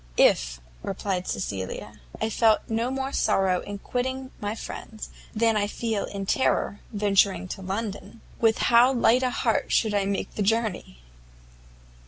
[0.17, 6.07] "If," replied Cecilia, "I felt no more sorrow in quitting my friends, than I feel
[6.25, 11.03] terror in venturing to London, with how light a heart should I make the journey!"